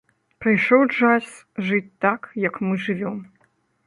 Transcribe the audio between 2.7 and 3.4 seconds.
жывём.